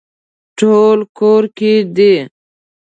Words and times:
ټول 0.57 0.99
کور 1.17 1.43
کې 1.57 1.73
دي 1.95 2.13